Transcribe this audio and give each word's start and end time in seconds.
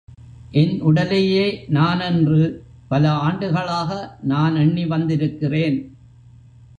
என் 0.51 0.81
உடலையே 0.81 1.65
நான் 1.67 1.99
என்று 1.99 2.63
பல 2.87 3.11
ஆண்டுகளாக 3.11 4.17
நான் 4.21 4.55
எண்ணி 4.55 4.85
வந்திருக்கிறேன். 4.85 5.77